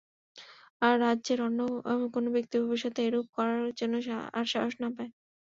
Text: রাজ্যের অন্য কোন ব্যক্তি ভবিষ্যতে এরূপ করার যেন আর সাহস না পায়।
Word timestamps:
রাজ্যের 1.01 1.39
অন্য 1.41 1.59
কোন 2.13 2.25
ব্যক্তি 2.35 2.55
ভবিষ্যতে 2.61 2.99
এরূপ 3.03 3.27
করার 3.35 3.61
যেন 3.79 3.93
আর 4.33 4.45
সাহস 4.51 4.73
না 4.81 4.89
পায়। 4.95 5.11